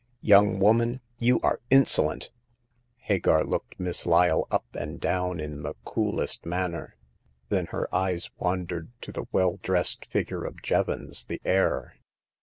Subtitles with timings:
[0.23, 2.31] Young woman, you are insolent!
[3.01, 6.95] Hagar looked Miss Lyle up and down in the coolest manner;
[7.49, 9.27] then her eyes wandered to the The Second Customer.
[9.27, 11.97] 75 well dressed figure of Jevons, the heir.